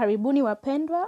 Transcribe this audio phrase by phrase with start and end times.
[0.00, 1.06] karibuni wapendwa.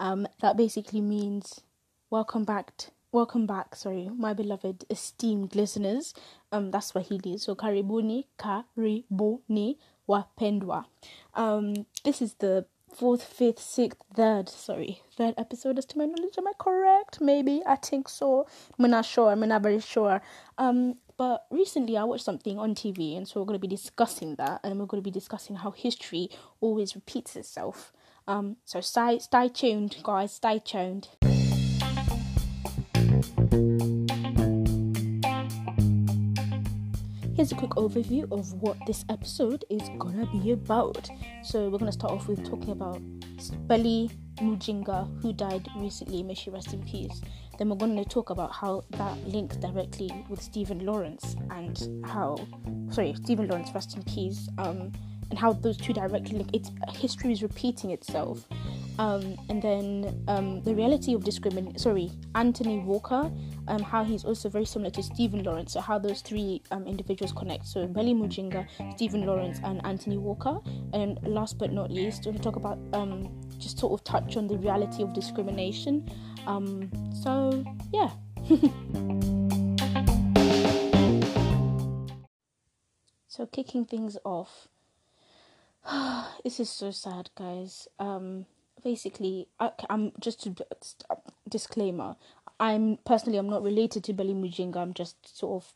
[0.00, 1.60] Um, that basically means
[2.08, 2.74] welcome back.
[2.78, 3.76] T- welcome back.
[3.76, 6.14] Sorry, my beloved esteemed listeners.
[6.50, 7.36] Um, that's Swahili.
[7.36, 9.76] So karibuni, karibuni
[10.08, 10.86] wapendwa.
[11.34, 12.64] Um, this is the
[12.94, 14.48] fourth, fifth, sixth, third.
[14.48, 15.76] Sorry, third episode.
[15.76, 17.20] As to my knowledge, am I correct?
[17.20, 18.46] Maybe I think so.
[18.78, 19.30] I'm not sure.
[19.30, 20.22] I'm not very sure.
[20.56, 24.36] Um, but recently I watched something on TV, and so we're going to be discussing
[24.36, 26.30] that, and we're going to be discussing how history
[26.62, 27.92] always repeats itself.
[28.26, 30.32] Um, so stay, stay tuned, guys.
[30.32, 31.08] Stay tuned.
[37.34, 41.08] Here's a quick overview of what this episode is gonna be about.
[41.42, 43.00] So we're gonna start off with talking about
[43.66, 44.10] Belly
[44.40, 46.22] Mujinga, who died recently.
[46.22, 47.20] May she rest in peace.
[47.58, 52.36] Then we're going to talk about how that links directly with Stephen Lawrence and how,
[52.90, 54.48] sorry, Stephen Lawrence, rest in peace.
[54.58, 54.92] Um,
[55.32, 56.50] and how those two directly link.
[56.52, 58.46] It's history is repeating itself.
[58.98, 61.78] Um, and then um, the reality of discrimination.
[61.78, 63.32] Sorry, Anthony Walker.
[63.68, 65.72] Um, how he's also very similar to Stephen Lawrence.
[65.72, 67.64] So how those three um, individuals connect.
[67.66, 70.58] So Belly Mujinga, Stephen Lawrence, and Anthony Walker.
[70.92, 74.58] And last but not least, to talk about um, just sort of touch on the
[74.58, 76.06] reality of discrimination.
[76.46, 76.90] Um,
[77.22, 78.10] so yeah.
[83.28, 84.68] so kicking things off
[86.44, 87.88] this is so sad, guys.
[87.98, 88.46] Um,
[88.82, 90.54] basically, I, am just to
[91.48, 92.16] disclaimer.
[92.60, 94.76] I'm personally, I'm not related to Belly Mujinga.
[94.76, 95.74] I'm just sort of,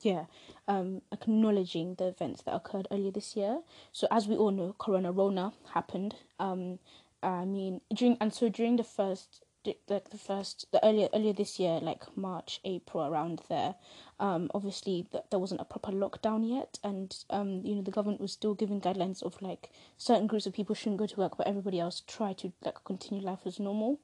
[0.00, 0.26] yeah,
[0.68, 3.60] um, acknowledging the events that occurred earlier this year.
[3.92, 6.14] So as we all know, Corona Rona happened.
[6.38, 6.78] Um,
[7.22, 9.42] I mean, during and so during the first
[9.88, 13.74] like the first the earlier earlier this year like march april around there
[14.20, 18.20] um obviously th- there wasn't a proper lockdown yet and um you know the government
[18.20, 21.46] was still giving guidelines of like certain groups of people shouldn't go to work but
[21.46, 24.00] everybody else try to like continue life as normal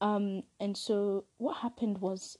[0.00, 2.36] um and so what happened was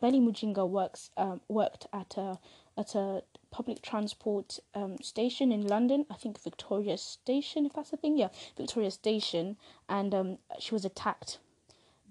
[0.00, 2.38] Belly Mujinga works um worked at a
[2.76, 6.06] at a public transport um, station in London.
[6.08, 8.16] I think Victoria Station, if that's the thing.
[8.16, 9.56] Yeah, Victoria Station,
[9.88, 11.38] and um, she was attacked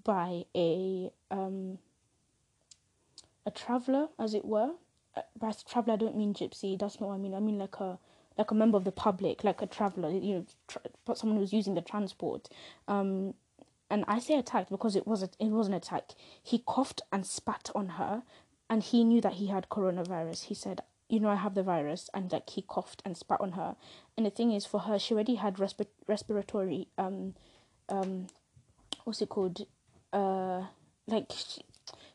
[0.08, 1.76] by a um,
[3.44, 4.70] a traveler, as it were.
[5.14, 6.78] Uh, by traveler, I don't mean gypsy.
[6.78, 7.34] That's not what I mean.
[7.34, 7.98] I mean like a
[8.38, 10.10] like a member of the public, like a traveler.
[10.10, 12.48] You know, tra- someone who's using the transport.
[12.88, 13.34] Um,
[13.90, 16.12] and I say attacked because it was a, it was an attack.
[16.42, 18.22] He coughed and spat on her,
[18.70, 20.44] and he knew that he had coronavirus.
[20.44, 20.80] He said,
[21.10, 23.76] "You know, I have the virus," and like he coughed and spat on her.
[24.16, 27.34] And the thing is, for her, she already had resp- respiratory um
[27.90, 28.28] um
[29.04, 29.66] what's it called
[30.12, 30.64] uh,
[31.06, 31.62] like she,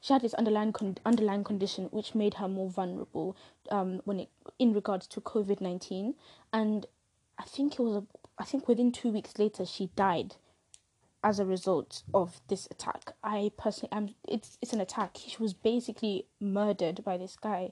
[0.02, 3.36] she had this underlying con- underlying condition which made her more vulnerable
[3.70, 6.16] um, when it in regards to COVID nineteen,
[6.52, 6.86] and
[7.38, 8.04] I think it was a,
[8.38, 10.36] I think within two weeks later she died
[11.24, 13.14] as a result of this attack.
[13.24, 15.18] I personally am it's it's an attack.
[15.26, 17.72] She was basically murdered by this guy.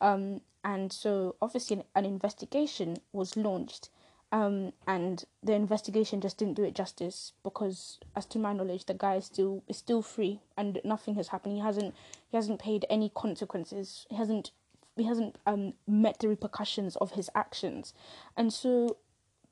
[0.00, 3.90] Um, and so obviously an, an investigation was launched
[4.30, 8.94] um, and the investigation just didn't do it justice because, as to my knowledge, the
[8.94, 11.54] guy is still is still free and nothing has happened.
[11.54, 11.94] He hasn't
[12.28, 14.06] he hasn't paid any consequences.
[14.10, 14.50] He hasn't
[14.96, 17.94] he hasn't um met the repercussions of his actions,
[18.36, 18.98] and so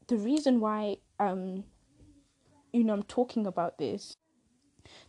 [0.08, 1.64] the reason why um
[2.72, 4.16] you know I'm talking about this,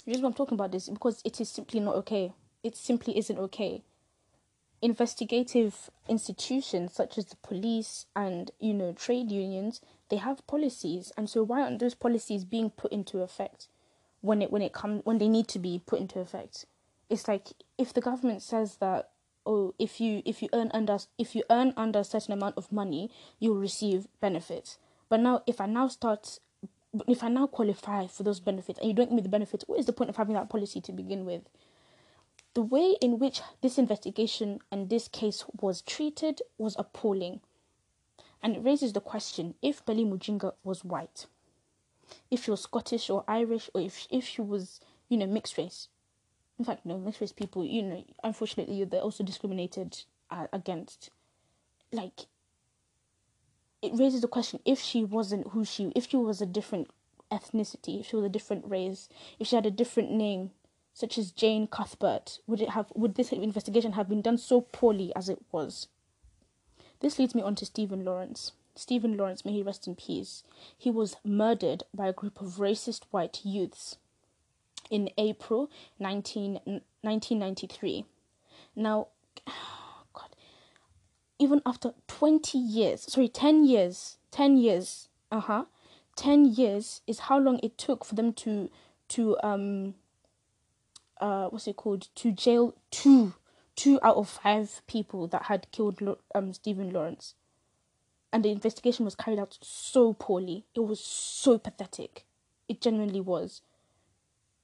[0.06, 2.34] the reason I'm talking about this is because it is simply not okay.
[2.64, 3.84] It simply isn't okay
[4.82, 11.12] investigative institutions such as the police and you know trade unions they have policies.
[11.18, 13.68] And so why aren't those policies being put into effect
[14.22, 16.66] when it when it comes when they need to be put into effect?
[17.10, 19.10] It's like if the government says that
[19.46, 22.72] oh if you if you earn under if you earn under a certain amount of
[22.72, 24.78] money you'll receive benefits.
[25.10, 26.40] But now if i now start
[27.08, 29.80] if i now qualify for those benefits and you don't give me the benefits what
[29.80, 31.44] is the point of having that policy to begin with
[32.57, 37.40] the way in which this investigation and this case was treated was appalling.
[38.41, 41.28] And it raises the question if Belly Mujinga was white,
[42.31, 45.89] if she was Scottish or Irish, or if, if she was, you know, mixed race.
[46.57, 51.12] In fact, no, mixed race people, you know, unfortunately, they're also discriminated uh, against.
[51.92, 52.25] Like,
[53.83, 56.89] it raises the question if she wasn't who she, if she was a different
[57.31, 60.50] ethnicity, if she was a different race, if she had a different name,
[60.98, 65.14] such as Jane Cuthbert, would it have would this investigation have been done so poorly
[65.16, 65.90] as it was?
[67.02, 68.54] This leads me on to Stephen Lawrence.
[68.74, 70.44] Stephen Lawrence, may he rest in peace.
[70.76, 73.98] He was murdered by a group of racist white youths
[74.90, 78.06] in April 19, 1993.
[78.76, 79.10] Now,
[80.14, 80.36] God,
[81.38, 85.66] even after 20 years, sorry, 10 years, 10 years, uh huh,
[86.16, 88.72] 10 years is how long it took for them to
[89.10, 89.94] to um
[91.19, 92.08] uh what's it called?
[92.16, 93.34] To jail two
[93.75, 96.02] two out of five people that had killed
[96.34, 97.36] um Stephen Lawrence.
[98.34, 100.66] And the investigation was carried out so poorly.
[100.75, 102.25] It was so pathetic.
[102.68, 103.62] It genuinely was.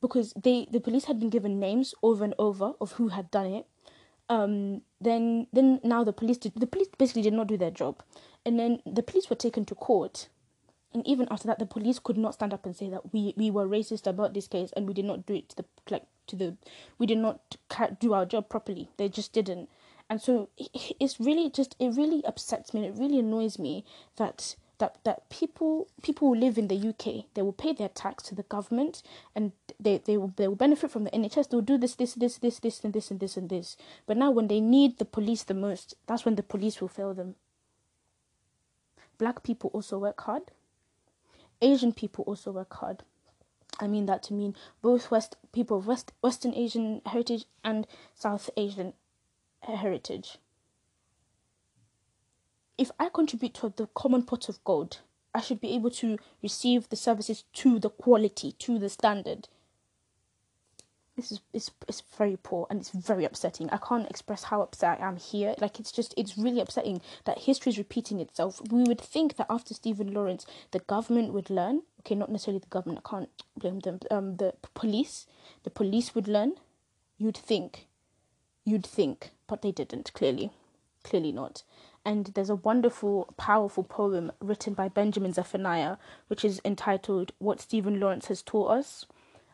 [0.02, 3.48] Because they the police had been given names over and over of who had done
[3.48, 3.68] it.
[4.30, 8.04] Um then then now the police did the police basically did not do their job.
[8.46, 10.28] And then the police were taken to court
[10.94, 13.50] and even after that the police could not stand up and say that we we
[13.50, 16.36] were racist about this case and we did not do it to the like to
[16.36, 16.56] the
[16.98, 17.57] we did not
[18.00, 18.90] do our job properly.
[18.98, 19.69] They just didn't.
[20.10, 20.50] And so
[21.00, 23.86] it's really just it really upsets me and it really annoys me
[24.18, 28.24] that that that people people who live in the UK they will pay their tax
[28.24, 29.01] to the government
[29.36, 32.13] and they they will they will benefit from the NHS they will do this this
[32.16, 33.78] this this this and this and this and this.
[34.06, 37.13] But now when they need the police the most that's when the police will fail
[37.13, 37.36] them.
[39.18, 40.51] Black people also work hard
[41.63, 43.04] Asian people also work hard.
[43.80, 48.50] I mean that to mean both West people of West Western Asian heritage and South
[48.56, 48.94] Asian
[49.62, 50.38] heritage.
[52.77, 55.00] If I contribute to the common pot of gold,
[55.33, 59.48] I should be able to receive the services to the quality, to the standard
[61.15, 63.69] this is it's, it's very poor and it's very upsetting.
[63.69, 65.54] I can't express how upset I am here.
[65.60, 68.62] Like it's just it's really upsetting that history is repeating itself.
[68.71, 71.83] We would think that after Stephen Lawrence, the government would learn.
[72.00, 73.01] Okay, not necessarily the government.
[73.06, 74.00] I can't blame them.
[74.10, 75.27] Um, the police,
[75.63, 76.54] the police would learn.
[77.18, 77.88] You'd think,
[78.65, 80.12] you'd think, but they didn't.
[80.13, 80.51] Clearly,
[81.04, 81.63] clearly not.
[82.04, 88.00] And there's a wonderful, powerful poem written by Benjamin Zephaniah, which is entitled "What Stephen
[88.00, 89.06] Lawrence Has Taught Us."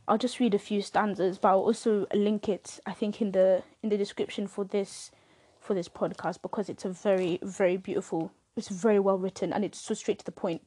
[0.10, 2.80] I'll just read a few stanzas, but I'll also link it.
[2.84, 5.12] I think in the in the description for this
[5.60, 8.32] for this podcast because it's a very very beautiful.
[8.56, 10.64] It's very well written and it's so straight to the point.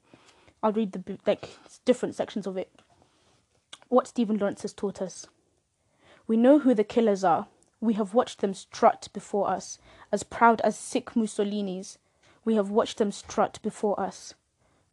[0.63, 1.49] I'll read the like
[1.85, 2.71] different sections of it.
[3.89, 5.27] What Stephen Lawrence has taught us.
[6.29, 7.49] We know who the killers are.
[7.81, 9.77] We have watched them strut before us,
[10.13, 11.99] as proud as sick Mussolini's.
[12.45, 14.35] We have watched them strut before us,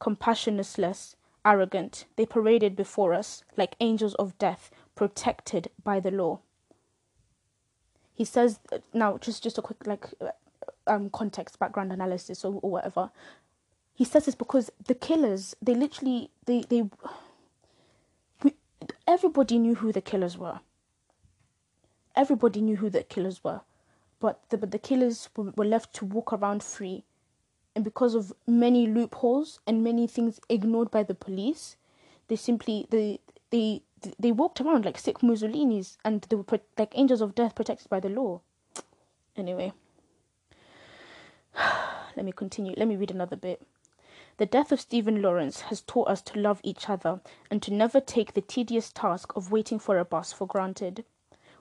[0.02, 1.14] compassionless,
[1.50, 6.40] arrogant, they paraded before us like angels of death, protected by the law.
[8.16, 8.60] He says
[8.94, 10.06] now, just just a quick like
[10.88, 13.12] um context, background analysis, or, or whatever.
[13.96, 16.84] He says this because the killers, they literally, they they,
[18.44, 18.56] we,
[19.08, 20.62] everybody knew who the killers were.
[22.16, 23.62] Everybody knew who the killers were,
[24.20, 27.06] but the but the killers were, were left to walk around free
[27.80, 31.78] and because of many loopholes and many things ignored by the police,
[32.28, 33.22] they simply they
[33.52, 33.84] they
[34.20, 38.02] they walked around like sick Mussolinis, and they were like angels of death protected by
[38.02, 38.42] the law.
[39.38, 39.72] Anyway,
[42.18, 42.74] let me continue.
[42.76, 43.66] Let me read another bit.
[44.36, 48.02] The death of Stephen Lawrence has taught us to love each other and to never
[48.02, 51.06] take the tedious task of waiting for a bus for granted.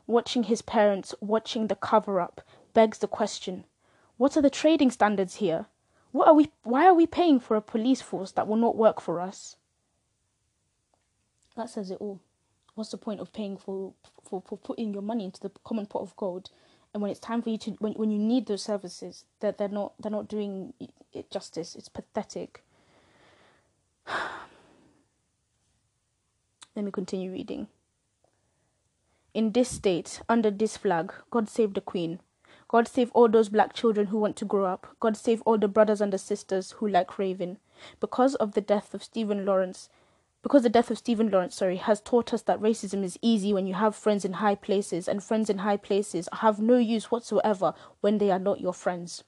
[0.09, 2.41] Watching his parents, watching the cover up,
[2.75, 3.67] begs the question
[4.17, 5.67] what are the trading standards here?
[6.13, 9.01] What are we why are we paying for a police force that will not work
[9.01, 9.57] for us?
[11.57, 12.21] That says it all.
[12.75, 13.93] What's the point of paying for
[14.25, 16.51] for, for putting your money into the common pot of gold
[16.93, 19.69] and when it's time for you to when when you need those services that they're
[19.69, 20.73] not they're not doing
[21.13, 21.75] it justice.
[21.75, 22.63] It's pathetic.
[26.75, 27.69] Let me continue reading.
[29.35, 32.21] In this state, under this flag, God save the Queen.
[32.69, 34.87] God save all those black children who want to grow up.
[35.01, 37.57] God save all the brothers and the sisters who like raving.
[37.99, 39.89] Because of the death of Stephen Lawrence,
[40.43, 43.67] because the death of Stephen Lawrence, sorry, has taught us that racism is easy when
[43.67, 47.75] you have friends in high places, and friends in high places have no use whatsoever
[48.01, 49.25] when they are not your friends.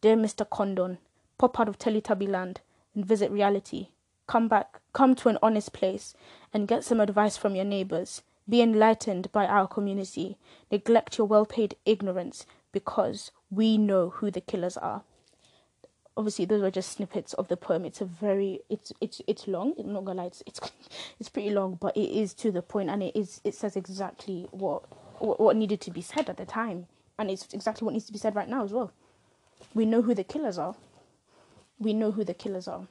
[0.00, 0.48] Dear Mr.
[0.48, 0.98] Condon,
[1.38, 2.60] pop out of Teletubby land
[2.94, 3.88] and visit reality.
[4.26, 6.14] Come back, come to an honest place,
[6.52, 8.22] and get some advice from your neighbors.
[8.48, 10.38] Be enlightened by our community.
[10.70, 15.02] Neglect your well paid ignorance because we know who the killers are.
[16.16, 17.84] Obviously, those are just snippets of the poem.
[17.84, 19.74] It's a very it's it's it's long.
[19.78, 20.60] I'm not gonna lie, it's it's,
[21.20, 24.48] it's pretty long, but it is to the point, and it is it says exactly
[24.50, 24.82] what,
[25.20, 26.86] what what needed to be said at the time,
[27.18, 28.92] and it's exactly what needs to be said right now as well.
[29.74, 30.74] We know who the killers are.
[31.78, 32.88] We know who the killers are.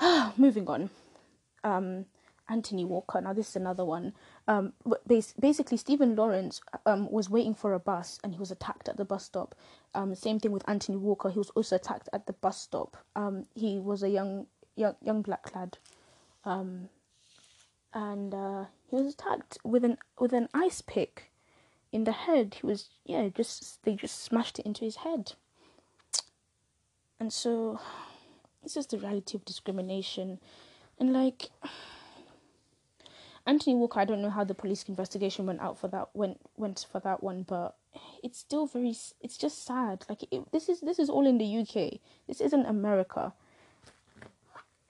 [0.36, 0.90] Moving on.
[1.64, 2.06] Um,
[2.50, 3.20] Anthony Walker.
[3.20, 4.12] Now, this is another one.
[4.48, 4.72] Um,
[5.06, 9.04] basically, Stephen Lawrence um, was waiting for a bus and he was attacked at the
[9.04, 9.54] bus stop.
[9.94, 11.30] Um, same thing with Anthony Walker.
[11.30, 12.96] He was also attacked at the bus stop.
[13.14, 15.78] Um, he was a young, young, young black lad,
[16.44, 16.88] um,
[17.94, 21.30] and uh, he was attacked with an with an ice pick
[21.92, 22.56] in the head.
[22.60, 25.32] He was yeah, just they just smashed it into his head.
[27.18, 27.80] And so,
[28.62, 30.38] this is the reality of discrimination,
[30.98, 31.50] and like
[33.46, 34.00] Anthony Walker.
[34.00, 37.22] I don't know how the police investigation went out for that went went for that
[37.22, 37.76] one, but
[38.22, 38.94] it's still very.
[39.20, 40.04] It's just sad.
[40.08, 42.00] Like it, this is this is all in the UK.
[42.26, 43.32] This isn't America.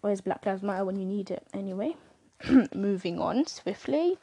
[0.01, 1.47] Where's Black Lives Matter when you need it?
[1.53, 1.97] Anyway,
[2.75, 4.19] moving on swiftly.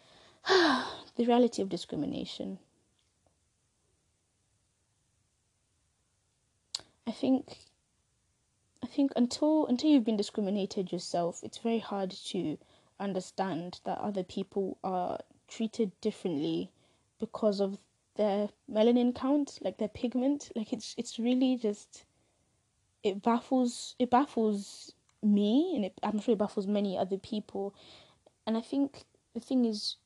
[0.48, 0.86] the
[1.18, 2.58] reality of discrimination.
[7.06, 7.58] I think
[8.82, 12.58] I think until until you've been discriminated yourself, it's very hard to
[13.00, 16.70] understand that other people are treated differently
[17.18, 17.78] because of
[18.16, 20.50] their melanin count, like their pigment.
[20.54, 22.04] Like it's it's really just
[23.02, 27.74] it baffles it baffles me and it, I'm sure it baffles many other people.
[28.46, 29.96] And I think the thing is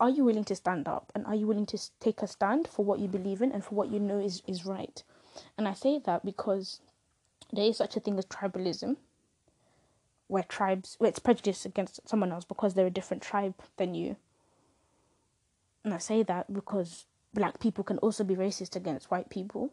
[0.00, 2.84] are you willing to stand up and are you willing to take a stand for
[2.84, 5.02] what you believe in and for what you know is, is right?
[5.56, 6.80] And I say that because
[7.52, 8.96] there is such a thing as tribalism,
[10.32, 14.16] where tribes, where it's prejudice against someone else because they're a different tribe than you.
[15.84, 19.70] And I say that because black people can also be racist against white people,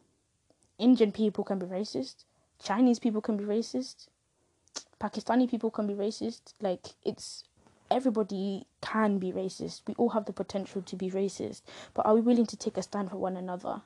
[0.78, 2.26] Indian people can be racist,
[2.62, 4.08] Chinese people can be racist,
[5.00, 6.54] Pakistani people can be racist.
[6.60, 7.46] Like, it's
[7.90, 9.84] everybody can be racist.
[9.88, 11.62] We all have the potential to be racist.
[11.94, 13.82] But are we willing to take a stand for one another?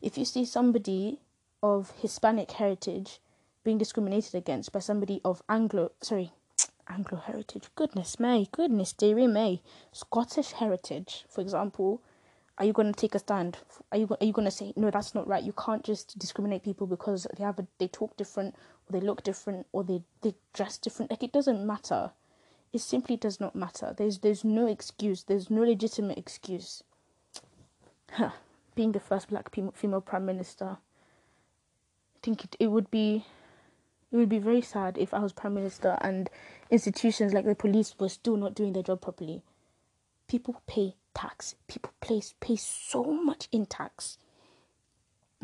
[0.00, 1.18] If you see somebody
[1.64, 3.18] of Hispanic heritage
[3.64, 6.32] being discriminated against by somebody of Anglo, sorry,
[6.88, 12.02] Anglo heritage, goodness me, goodness dearie me, Scottish heritage, for example,
[12.58, 13.58] are you going to take a stand?
[13.90, 14.88] Are you are you going to say no?
[14.90, 15.42] That's not right.
[15.42, 19.24] You can't just discriminate people because they have a, they talk different, or they look
[19.24, 21.10] different, or they they dress different.
[21.10, 22.12] Like it doesn't matter.
[22.72, 23.92] It simply does not matter.
[23.96, 25.24] There's there's no excuse.
[25.24, 26.82] There's no legitimate excuse.
[28.12, 28.30] Huh.
[28.76, 33.24] Being the first black female prime minister, I think it, it would be
[34.14, 36.30] it would be very sad if I was prime minister and
[36.70, 39.42] institutions like the police were still not doing their job properly.
[40.28, 41.56] People pay tax.
[41.66, 44.18] People pay pay so much in tax.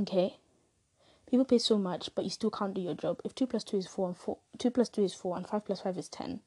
[0.00, 0.36] Okay,
[1.28, 3.20] people pay so much, but you still can't do your job.
[3.24, 5.64] If two plus two is four and four, two plus two is four, and five
[5.64, 6.38] plus five is ten,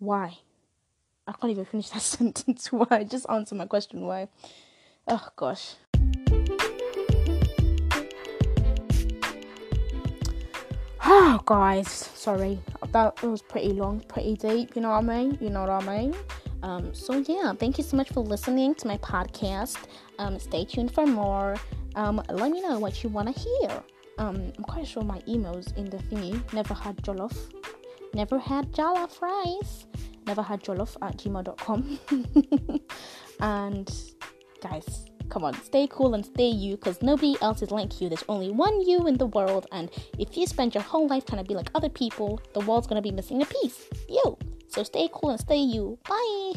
[0.00, 0.38] why?
[1.24, 2.72] I can't even finish that sentence.
[2.72, 3.04] Why?
[3.04, 4.00] Just answer my question.
[4.00, 4.26] Why?
[5.06, 5.76] Oh gosh.
[11.12, 12.60] Oh, guys, sorry.
[12.92, 14.76] That was pretty long, pretty deep.
[14.76, 15.38] You know what I mean?
[15.40, 16.14] You know what I mean?
[16.62, 19.78] Um, so yeah, thank you so much for listening to my podcast.
[20.20, 21.56] Um, stay tuned for more.
[21.96, 23.82] Um, let me know what you want to hear.
[24.18, 26.40] Um, I'm quite sure my email's in the thingy.
[26.52, 27.36] Never had jollof
[28.14, 29.86] never had jollof rice,
[30.26, 31.98] never had jollof at gmail.com.
[33.40, 33.90] and
[34.62, 38.08] guys, come on, stay cool and stay you because nobody else is like you.
[38.08, 41.42] There's only one you in the world, and if you spend your whole life trying
[41.42, 43.88] to be like other people, the world's gonna be missing a piece.
[44.08, 44.36] You.
[44.68, 45.98] So stay cool and stay you.
[46.08, 46.52] Bye.